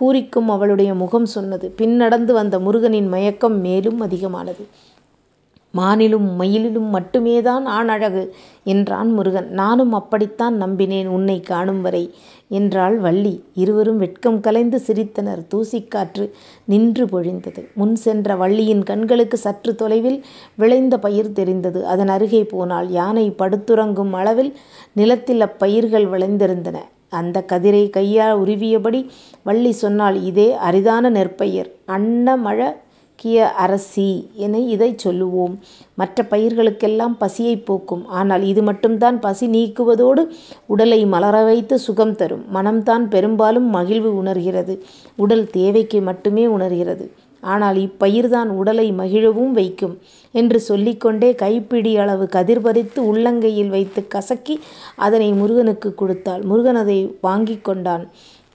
பூரிக்கும் 0.00 0.48
அவளுடைய 0.48 0.94
முகம் 0.94 1.26
சொன்னது. 1.26 1.70
பின் 1.70 1.96
நடந்து 1.96 2.32
வந்த 2.32 2.58
முருகனின் 2.58 3.08
மயக்கம் 3.08 3.60
மேலும் 3.60 4.00
அதிகமானது. 4.00 4.66
மானிலும் 5.74 6.28
மயிலிலும் 6.38 6.88
மட்டுமேதான் 6.94 7.64
ஆண் 7.64 7.88
அழகு 7.88 8.34
என்றான் 8.64 9.12
முருகன். 9.12 9.48
நானும் 9.50 9.92
அப்படித்தான் 9.92 10.62
நம்பினேன் 10.62 11.06
உன்னை 11.06 11.40
காணும் 11.40 11.82
வரை 11.82 12.14
என்றாள் 12.48 12.98
வள்ளி. 12.98 13.44
இருவரும் 13.54 13.98
வெட்கம் 13.98 14.40
கலைந்து 14.40 14.82
சிரித்தனர். 14.86 15.42
தூசிக்காற்று 15.54 16.30
நின்று 16.64 17.06
பொழிந்தது. 17.06 17.72
முன் 17.74 17.94
சென்ற 17.94 18.36
வள்ளியின் 18.36 18.82
கண்களுக்கு 18.82 19.36
சற்று 19.36 19.74
தொலைவில் 19.74 20.24
விளைந்த 20.54 20.98
பயிர் 20.98 21.32
தெரிந்தது. 21.32 21.86
அதன் 21.86 22.08
அருகே 22.08 22.44
போனால் 22.44 22.90
யானை 22.90 23.34
படுத்துறங்கும் 23.38 24.10
அளவில் 24.10 24.56
நிலத்தில் 24.92 25.40
அப்பயிர்கள் 25.40 26.06
விளைந்திருந்தன. 26.08 26.76
அந்தக் 27.12 27.50
கதிரை 27.52 27.90
கையால் 27.90 28.40
உருவியபடி 28.40 29.00
வள்ளி 29.44 29.72
சொன்னாள் 29.74 30.16
இதே 30.22 30.52
அரிதான 30.60 31.10
நெற்பயிர். 31.10 31.70
அன்னமழ 31.88 32.60
கிய 33.18 33.48
அரசி 33.56 34.08
என 34.34 34.58
இதைச் 34.66 34.98
சொல்லுவோம். 34.98 35.54
மற்ற 35.94 36.26
பயிர்களுக்கெல்லாம் 36.30 37.14
பசியைப் 37.18 37.66
போக்கும். 37.66 38.06
ஆனால் 38.08 38.42
இது 38.42 38.62
மட்டும்தான் 38.62 39.20
பசி 39.20 39.46
நீக்குவதோடு 39.48 40.22
உடலை 40.66 41.06
மலரவைத்து 41.06 41.74
சுகம் 41.78 42.14
தரும். 42.14 42.44
மனம்தான் 42.54 43.08
பெரும்பாலும் 43.08 43.68
மகிழ்வு 43.70 44.16
உணர்கிறது. 44.16 44.76
உடல் 45.16 45.46
தேவைக்கு 45.50 46.00
மட்டுமே 46.00 46.46
உணர்கிறது. 46.46 47.06
ஆனால் 47.48 47.78
இப்பயிர்தான் 47.78 48.48
உடலை 48.60 48.86
மகிழவும் 48.92 49.50
வைக்கும். 49.50 49.94
என்று 50.34 50.58
சொல்லிக்கொண்டே 50.60 51.28
கைப்பிடி 51.34 51.92
அளவு 51.96 52.26
கதிர் 52.26 52.60
பறித்து 52.60 53.00
உள்ளங்கையில் 53.02 53.68
வைத்துக் 53.68 54.10
கசக்கி 54.10 54.54
அதனை 54.96 55.28
முருகனுக்குக் 55.32 55.96
கொடுத்தாள். 55.96 56.42
முருகன் 56.42 56.76
அதை 56.76 56.98
வாங்கிக் 57.20 57.64
கொண்டான். 57.64 58.04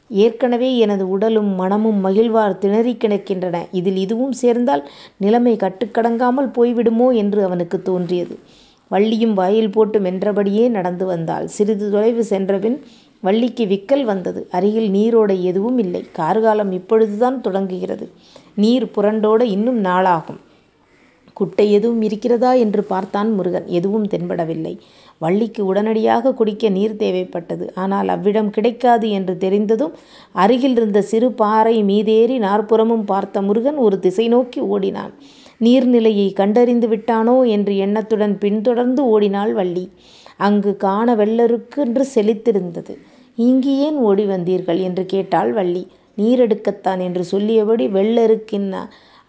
ஏற்கெனவே 0.09 0.69
எனது 0.77 1.09
உடலும் 1.09 1.51
மனமும் 1.55 1.99
மகிழ்வார் 2.05 2.57
திணறிக் 2.57 3.01
கிடக்கின்றன. 3.03 3.57
இதில் 3.71 3.97
இதுவும் 3.97 4.31
சேர்ந்தால் 4.31 4.83
நிலைமை 5.17 5.53
கட்டுக்கடங்காமல் 5.55 6.51
போய்விடுமோ 6.57 7.07
என்று 7.15 7.43
அவனுக்குத் 7.43 7.85
தோன்றியது. 7.85 8.35
வள்ளியும் 8.91 9.33
வாயில் 9.33 9.71
போட்டு 9.71 9.99
மென்றபடியே 9.99 10.69
நடந்து 10.69 11.05
வந்தாள். 11.05 11.47
சிறிது 11.47 11.91
தொலைவு 11.91 12.23
சென்றபின் 12.23 12.77
வள்ளிக்கு 13.23 13.65
விக்கல் 13.65 14.03
வந்தது. 14.03 14.41
அருகில் 14.51 14.89
நீரோடை 14.91 15.37
எதுவும் 15.41 15.77
இல்லை. 15.77 16.01
கார்காலம் 16.11 16.71
இப்பொழுதுதான் 16.71 17.41
தொடங்குகிறது. 17.41 18.05
நீர் 18.55 18.91
புரண்டோட 18.95 19.41
இன்னும் 19.41 19.85
நாளாகும். 19.85 20.39
குட்டை 21.33 21.71
எதுவும் 21.71 22.01
இருக்கிறதா? 22.01 22.53
என்று 22.53 22.83
பார்த்தான் 22.83 23.33
முருகன். 23.33 23.67
எதுவும் 23.67 24.07
தென்படவில்லை. 24.07 24.77
வள்ளிக்கு 25.17 25.65
உடனடியாக 25.65 26.33
குடிக்க 26.33 26.69
நீர் 26.69 26.95
தேவைப்பட்டது. 26.95 27.65
ஆனால் 27.75 28.07
அவ்விடம் 28.07 28.49
கிடைக்காது 28.49 29.09
என்று 29.09 29.37
தெரிந்ததும் 29.37 29.93
அருகிலிருந்த 30.31 31.01
சிறு 31.01 31.31
பாறை 31.31 31.83
மீதேறி 31.83 32.37
நாற்புறமும் 32.37 33.05
பார்த்த 33.05 33.41
முருகன் 33.41 33.75
ஒரு 33.75 33.99
திசை 33.99 34.27
நோக்கி 34.27 34.59
ஓடினான். 34.59 35.13
நீர்நிலையை 35.61 36.33
கண்டறிந்து 36.33 36.87
விட்டானோ 36.87 37.47
என்ற 37.47 37.71
எண்ணத்துடன் 37.71 38.37
பின்தொடர்ந்து 38.37 39.05
ஓடினாள் 39.05 39.53
வள்ளி. 39.53 39.89
அங்கு 40.37 40.77
கான 40.77 41.15
வெள்ளெருக்கொன்று 41.15 42.07
செழித்திருந்தது. 42.15 42.97
இங்கு 43.35 43.77
ஏன் 43.77 43.95
ஓடி 43.95 44.25
வந்தீர்கள்? 44.25 44.81
என்று 44.81 45.05
கேட்டாள் 45.05 45.53
வள்ளி. 45.53 45.87
நீரெடுக்கத்தான் 46.17 46.99
என்று 46.99 47.23
சொல்லியபடி 47.23 47.87
வெள்ளெருக்கின் 47.87 48.69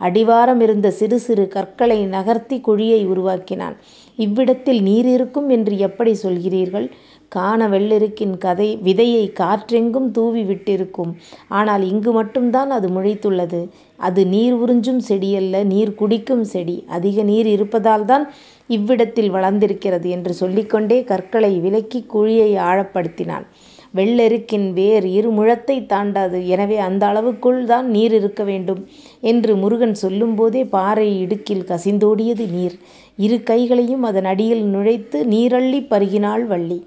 அடிவாரமிருந்த 0.01 0.89
சிறு 0.89 1.19
சிறு 1.19 1.49
கற்களை 1.49 1.99
நகர்த்தி 2.05 2.57
குழியை 2.67 3.01
உருவாக்கினான். 3.07 3.77
இவ்விடத்தில் 4.19 4.81
நீர் 4.83 5.07
இருக்கும் 5.07 5.49
என்று 5.49 5.75
எப்படி 5.79 6.13
சொல்கிறீர்கள்? 6.23 6.87
கான 7.29 7.69
வெள்ளெருக்கின் 7.69 8.35
கதை 8.39 8.69
விதையை 8.85 9.23
காற்றெங்கும் 9.41 10.11
தூவி 10.11 10.43
விட்டிருக்கும். 10.43 11.13
ஆனால் 11.49 11.85
இங்கு 11.93 12.13
மட்டும்தான் 12.13 12.71
அது 12.71 12.89
முளைத்துள்ளது. 12.89 13.61
அது 13.97 14.27
நீர் 14.27 14.55
உறிஞ்சும் 14.55 15.03
செடியல்ல 15.09 15.65
நீர் 15.65 15.95
குடிக்கும் 15.95 16.45
செடி. 16.45 16.77
அதிக 16.89 17.23
நீர் 17.23 17.47
இருப்பதால்தான் 17.47 18.27
இவ்விடத்தில் 18.67 19.31
வளர்ந்திருக்கிறது 19.31 20.11
என்று 20.11 20.35
சொல்லிக்கொண்டே 20.35 21.05
கற்களை 21.05 21.53
விலக்கி 21.59 22.07
குழியை 22.15 22.51
ஆழப்படுத்தினான். 22.69 23.47
வெள்ளெருக்கின் 23.95 24.73
வேர் 24.73 25.07
இரு 25.07 25.31
முழத்தை 25.31 25.87
தாண்டாது. 25.87 26.47
எனவே 26.47 26.77
அந்த 26.79 27.07
அளவுக்குள் 27.07 27.65
தான் 27.65 27.89
நீர் 27.89 28.13
இருக்க 28.13 28.45
வேண்டும் 28.45 28.81
என்று 29.21 29.57
முருகன் 29.57 29.95
சொல்லும்போதே 29.95 30.65
பாறை 30.65 31.21
இடுக்கில் 31.21 31.65
கசிந்தோடியது 31.65 32.51
நீர். 32.51 32.77
இரு 33.17 33.43
கைகளையும் 33.43 34.03
அதன் 34.03 34.25
அடியில் 34.25 34.65
நுழைத்து 34.65 35.25
நீரள்ளிப் 35.25 35.91
பருகினாள் 35.91 36.47
வள்ளி. 36.47 36.81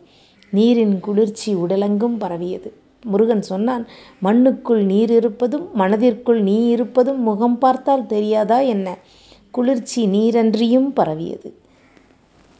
நீரின் 0.53 0.99
குளிர்ச்சி 0.99 1.55
உடலெங்கும் 1.55 2.17
பரவியது. 2.17 2.69
முருகன் 3.03 3.41
சொன்னான் 3.41 3.83
மண்ணுக்குள் 4.23 4.83
நீர் 4.83 5.09
இருப்பதும் 5.09 5.67
மனதிற்குள் 5.73 6.41
நீ 6.41 6.67
இருப்பதும் 6.67 7.21
முகம் 7.21 7.57
பார்த்தால் 7.57 8.05
தெரியாதா 8.05 8.59
என்ன? 8.59 8.87
குளிர்ச்சி 9.51 10.05
நீரன்றியும் 10.05 10.89
பரவியது. 10.93 11.49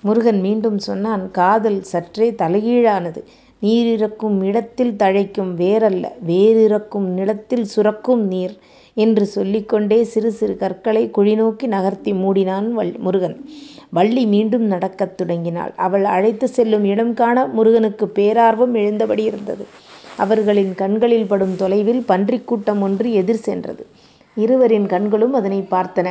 முருகன் 0.04 0.40
மீண்டும் 0.40 0.78
சொன்னான் 0.78 1.32
காதல் 1.32 1.82
சற்றே 1.82 2.32
தலைகீழானது. 2.32 3.22
நீரிறக்கும் 3.62 4.44
இடத்தில் 4.44 4.92
தழைக்கும் 4.92 5.52
வேரல்ல 5.62 6.06
வேறிறக்கும் 6.28 7.08
நிலத்தில் 7.18 7.66
சுரக்கும் 7.66 8.24
நீர் 8.28 8.58
என்று 8.94 9.26
சொல்லிக்கொண்டே 9.26 10.04
சிறு 10.04 10.32
சிறு 10.32 10.58
கற்களை 10.58 11.04
குழிநோக்கி 11.18 11.68
நகர்த்தி 11.68 12.12
மூடினான் 12.14 12.68
முருகன். 12.98 13.38
வள்ளி 13.90 14.26
மீண்டும் 14.26 14.66
நடக்கத் 14.66 15.18
தொடங்கினாள். 15.18 15.74
அவள் 15.76 16.06
அழைத்து 16.16 16.48
செல்லும் 16.48 16.86
இடம் 16.86 17.14
காண 17.14 17.46
முருகனுக்கு 17.48 18.06
பேரார்வம் 18.16 18.74
எழுந்தபடி 18.74 19.24
இருந்தது 19.24 19.66
அவர்களின் 20.18 20.74
கண்களில் 20.76 21.28
படும் 21.28 21.56
தொலைவில் 21.56 22.04
பன்றிக் 22.08 22.48
கூட்டம் 22.48 22.82
ஒன்று 22.82 23.08
எதிர் 23.14 23.44
சென்றது. 23.48 23.84
இருவரின் 24.38 24.88
கண்களும் 24.88 25.34
அதனை 25.34 25.60
பார்த்தன. 25.72 26.08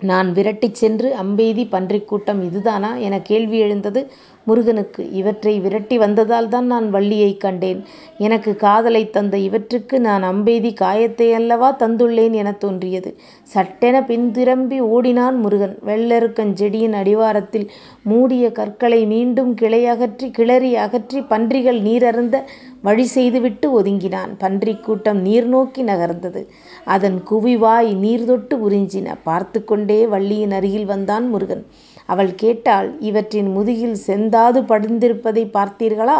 நான் 0.00 0.28
விரட்டிச் 0.34 0.78
சென்று 0.82 1.08
அம்பெய்தி 1.22 1.64
பன்றிக் 1.70 2.08
கூட்டம் 2.08 2.40
இதுதானா? 2.44 2.90
என 2.96 3.20
கேள்வி 3.20 3.58
எழுந்தது 3.58 4.00
முருகனுக்கு. 4.48 5.10
இவற்றை 5.12 5.60
விரட்டி 5.60 5.98
வந்ததால்தான் 5.98 6.60
நான் 6.60 6.90
வள்ளியைக் 6.90 7.40
கண்டேன். 7.40 7.84
எனக்கு 8.18 8.56
காதலைத் 8.56 9.12
தந்த 9.12 9.38
இவற்றுக்கு 9.38 10.00
நான் 10.00 10.24
அம்பெய்தி 10.24 10.74
காயத்தையல்லவா 10.80 11.76
தந்துள்ளேன் 11.78 12.32
எனத் 12.32 12.60
தோன்றியது. 12.60 13.16
சட்டென 13.42 14.00
பின்திரம்பி 14.00 14.78
ஓடினான் 14.78 15.40
முருகன். 15.40 15.78
வெள்ளெருக்கஞ் 15.86 16.52
செடியின் 16.52 16.92
அடிவாரத்தில் 16.92 17.70
மூடிய 18.02 18.52
கற்களை 18.52 19.06
மீண்டும் 19.06 19.54
கிளறி 19.54 20.74
அகற்றி 20.74 21.20
பன்றிகள் 21.20 21.82
நீரருந்த 21.82 22.42
வழி 22.82 23.04
செய்துவிட்டு 23.04 23.82
ஒதுங்கினான். 23.82 24.30
பன்றிக் 24.38 24.84
கூட்டம் 24.84 25.20
நீர் 25.20 25.46
நோக்கி 25.46 25.84
நகர்ந்தது. 25.84 26.46
அதன் 26.84 27.22
குவிவாய் 27.30 27.94
நீர் 27.94 28.24
தொட்டு 28.24 28.70
உறிஞ்சின. 28.70 29.14
பார்த்துக்கொண்டே 29.22 30.06
வள்ளியின் 30.06 30.50
அருகில் 30.50 30.84
வந்தான் 30.84 31.28
முருகன். 31.28 31.66
அவள் 32.08 32.34
கேட்டாள் 32.34 32.88
இவற்றின் 33.00 33.50
முதுகில் 33.50 33.96
செந்தாது 34.06 34.60
படிந்திருப்பதைப் 34.62 35.54
பார்த்தீர்களா? 35.54 36.18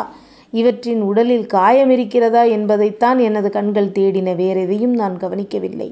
இவற்றின் 0.51 1.01
உடலில் 1.01 1.47
காயம் 1.47 1.91
இருக்கிறதா 1.91 2.43
என்பதைத்தான் 2.43 3.19
எனது 3.19 3.51
கண்கள் 3.51 3.89
தேடின. 3.89 4.35
வேறெதையும் 4.35 4.95
நான் 4.95 5.17
கவனிக்கவில்லை. 5.17 5.89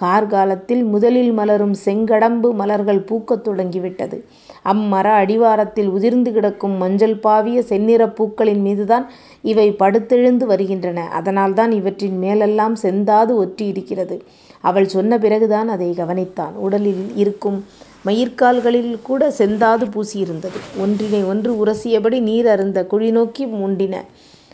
கார்காலத்தில் 0.00 0.84
முதலில் 0.84 1.32
மலரும் 1.32 1.74
செங்கடம்பு 1.84 2.54
மலர்கள் 2.54 3.04
பூக்கத் 3.04 3.40
தொடங்கிவிட்டது. 3.40 4.24
அம்மர 4.64 5.06
அடிவாரத்தில் 5.12 5.88
உதிர்ந்து 5.88 6.32
கிடக்கும் 6.32 6.76
மஞ்சள் 6.76 7.16
பாவிய 7.16 7.58
செந்நிறப் 7.68 8.16
பூக்களின் 8.16 8.60
மீதுதான் 8.60 9.06
இவை 9.42 9.68
படுத்தெழுந்து 9.78 10.44
வருகின்றன. 10.44 11.08
அதனால்தான் 11.10 11.72
இவற்றின் 11.72 12.18
மேலெல்லாம் 12.18 12.76
செந்தாது 12.82 13.32
ஒற்றியிருக்கிறது. 13.44 14.16
அவள் 14.60 14.88
சொன்ன 14.88 15.18
பிறகுதான் 15.18 15.68
அதை 15.68 15.94
கவனித்தான். 15.98 16.54
உடலில் 16.56 17.12
இருக்கும் 17.14 17.64
மயிர்க்கால்களில்கூடச் 18.04 19.36
செந்தாது 19.38 19.84
பூசியிருந்தது. 19.86 20.58
ஒன்றினை 20.74 21.24
ஒன்று 21.24 21.64
உரசியபடி 21.64 22.20
நீர் 22.20 22.46
அருந்த 22.46 22.86
குழி 22.86 23.10
நோக்கி 23.10 23.46
முண்டின. 23.46 23.94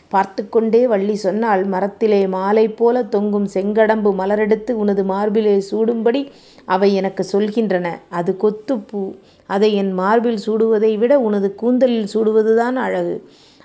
பார்த்துக்கொண்டே 0.09 0.87
வள்ளி 0.87 1.15
சொன்னாள் 1.15 1.63
மரத்திலே 1.65 2.25
மாலைபோலத் 2.27 3.09
தொங்கும் 3.09 3.47
செங்கடம்பு 3.53 4.11
மலரெடுத்து 4.19 4.71
உனது 4.73 5.03
மார்பிலே 5.03 5.63
சூடும்படி 5.71 6.21
அவை 6.65 6.93
எனக்குச் 6.93 7.35
சொல்கின்றன. 7.35 7.87
அது 8.09 8.37
கொத்துப்பூ 8.43 9.01
அதை 9.49 9.73
என் 9.73 9.91
மார்பில் 9.91 10.39
சூடுவதை 10.47 10.97
விட 10.97 11.19
உனது 11.19 11.55
கூந்தலில் 11.61 12.07
சூடுவதுதான் 12.13 12.77
அழகு. 12.85 13.15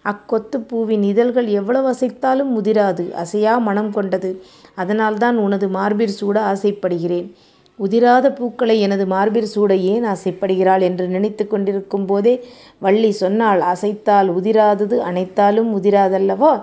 அக்கொத்துப்பூவின் 0.05 1.03
இதழ்கள் 1.03 1.47
எவ்வளவு 1.47 1.89
அசைத்தாலும் 1.93 2.53
உதிராது. 2.61 3.05
அசையா 3.15 3.59
மணம் 3.59 3.93
கொண்டது. 3.93 4.31
அதனால்தான் 4.75 5.37
உனது 5.37 5.69
மார்பிற் 5.69 6.17
சூட 6.21 6.41
ஆசைப்படுகிறேன். 6.53 7.29
உதிராத 7.81 8.35
பூக்களை 8.35 8.81
எனது 8.81 9.07
மார்பிற் 9.07 9.45
சூட 9.45 9.77
ஏன் 9.77 10.05
ஆசைப்படுகிறாள் 10.05 10.81
என்று 10.81 11.09
நினைத்துக் 11.09 11.51
கொண்டிருக்கும் 11.51 12.07
போதே 12.07 12.45
வள்ளி 12.79 13.11
சொன்னாள் 13.11 13.61
அசைத்தால் 13.61 14.29
உதிராதது 14.31 14.99
அணைத்தாலும் 14.99 15.71
உதிராதல்லவா? 15.73 16.63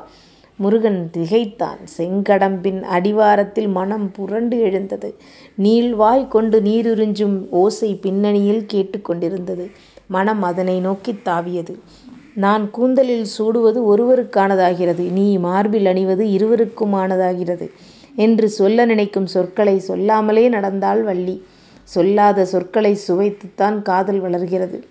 முருகன் 0.55 1.09
திகைத்தான். 1.11 1.77
செங்கடம்பின் 1.97 2.81
அடிவாரத்தில் 2.81 3.67
மனம் 3.67 4.11
புரண்டு 4.11 4.59
எழுந்தது. 4.59 5.15
நீள்வாய் 5.61 6.27
கொண்டு 6.27 6.61
நீருறிஞ்சும் 6.61 7.49
ஓசை 7.49 7.95
பின்னணியில் 7.95 8.65
கேட்டுக் 8.65 9.05
கொண்டிருந்தது. 9.05 9.69
அதனை 10.41 10.79
நோக்கித் 10.79 11.27
தாவியது. 11.27 11.79
நான் 12.33 12.71
கூந்தலில் 12.71 13.25
சூடுவது 13.37 13.79
ஒருவருக்கானதாகிறது. 13.81 15.11
நீ 15.11 15.37
மார்பில் 15.37 15.85
அணிவது 15.85 16.25
இருவருக்குமானதாகிறது 16.25 17.71
என்று 18.15 18.49
சொல்ல 18.49 18.85
நினைக்கும் 18.85 19.25
சொற்களை 19.25 19.79
சொல்லாமலே 19.79 20.49
நடந்தாள் 20.49 21.03
வள்ளி. 21.03 21.43
சொல்லாத 21.83 22.45
சொற்களை 22.45 22.97
சுவைத்துத்தான் 23.07 23.81
காதல் 23.81 24.19
வளர்கிறது. 24.19 24.83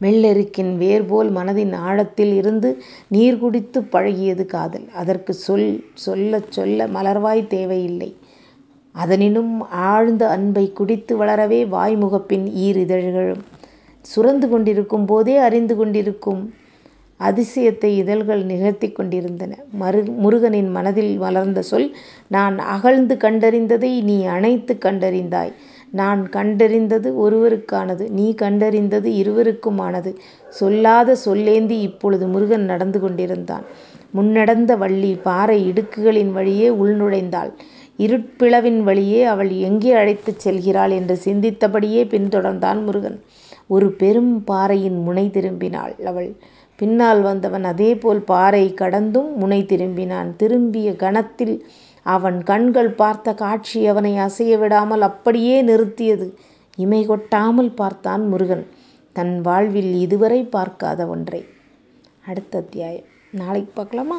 வெள்ளெருக்கின் 0.00 0.76
வேர்போல் 0.78 1.30
மனதின் 1.30 1.74
ஆழத்தில் 1.74 2.34
இருந்து 2.34 2.82
நீர் 3.08 3.38
குடித்துப் 3.38 3.88
பழகியது 3.92 4.46
காதல். 4.46 4.88
அதற்குச் 4.94 5.36
சொல் 5.36 5.84
சொல்லச் 5.94 6.52
சொல்ல 6.52 6.86
மலர்வாய் 6.86 7.46
தேவையில்லை. 7.46 8.16
அதனினும் 8.92 9.70
ஆழ்ந்த 9.70 10.28
அன்பைக் 10.28 10.76
குடித்து 10.76 11.24
வளரவே 11.24 11.68
வாய் 11.68 11.96
முகப்பின் 11.96 12.46
ஈர் 12.56 12.76
இதழ்களும். 12.76 13.42
சுரந்து 14.16 14.48
கொண்டிருக்கும் 14.48 15.06
போதே 15.06 15.36
அறிந்து 15.36 15.76
கொண்டிருக்கும் 15.76 16.54
அதிசயத்தை 17.26 17.90
இதழ்கள் 18.02 18.42
நிகழ்த்தி 18.44 18.88
கொண்டிருந்தன. 18.90 19.52
முருகனின் 20.24 20.70
மனதில் 20.70 21.12
வளர்ந்த 21.18 21.62
சொல் 21.62 21.88
நான் 22.28 22.56
அகழ்ந்து 22.74 23.14
கண்டறிந்ததை 23.24 23.92
நீ 24.02 24.18
அணைத்துக் 24.26 24.84
கண்டறிந்தாய். 24.84 25.52
நான் 25.90 26.22
கண்டறிந்தது 26.32 27.10
ஒருவருக்கானது. 27.24 28.04
நீ 28.10 28.26
கண்டறிந்தது 28.42 29.10
இருவருக்குமானது. 29.22 30.10
சொல்லாத 30.50 31.16
சொல்லேந்தி 31.26 31.78
இப்பொழுது 31.88 32.26
முருகன் 32.26 32.66
நடந்து 32.72 33.00
கொண்டிருந்தான். 33.00 33.64
முன்னடந்த 34.16 34.72
வள்ளி 34.78 35.12
பாறை 35.22 35.58
இடுக்குகளின் 35.70 36.32
வழியே 36.32 36.68
உள்நுழைந்தாள் 36.82 37.52
இருட்பிளவின் 37.98 38.80
வழியே 38.80 39.20
அவள் 39.24 39.50
எங்கே 39.68 39.92
அழைத்துச் 39.92 40.42
செல்கிறாள் 40.44 40.92
என்று 40.98 41.14
சிந்தித்தபடியே 41.24 42.02
பின்தொடர்ந்தான் 42.12 42.80
முருகன். 42.84 43.18
ஒரு 43.66 43.86
பெரும் 44.02 44.32
பாறையின் 44.44 44.98
முனை 45.02 45.24
திரும்பினாள் 45.32 45.96
அவள். 46.10 46.30
பின்னால் 46.78 47.20
வந்தவன் 47.20 47.64
அதேபோல் 47.64 48.20
பாறை 48.30 48.74
கடந்தும் 48.74 49.30
முனை 49.36 49.60
திரும்பினான். 49.62 50.28
திரும்பிய 50.36 50.88
கணத்தில் 50.96 51.56
அவன் 52.02 52.38
கண்கள் 52.42 52.90
பார்த்த 52.90 53.34
காட்சி 53.34 53.80
அவனை 53.86 54.12
அசைய 54.18 54.58
விடாமல் 54.58 55.00
அப்படியே 55.00 55.56
நிறுத்தியது. 55.62 56.28
இமை 56.76 57.00
கொட்டாமல் 57.06 57.72
பார்த்தான் 57.74 58.24
முருகன். 58.26 58.66
தன் 59.16 59.34
வாழ்வில் 59.40 59.92
இதுவரை 60.00 60.40
பார்க்காத 60.56 61.06
ஒன்றை. 61.06 61.40
அடுத்த 62.26 62.58
அத்தியாயம் 62.58 63.08
நாளைக்கு 63.30 63.72
பார்க்கலாமா? 63.74 64.18